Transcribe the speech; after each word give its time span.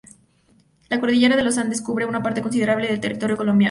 La 0.89 0.99
Cordillera 0.99 1.35
de 1.35 1.43
los 1.43 1.59
Andes 1.59 1.79
cubre 1.83 2.07
una 2.07 2.23
parte 2.23 2.41
considerable 2.41 2.87
del 2.87 2.99
territorio 2.99 3.37
colombiano. 3.37 3.59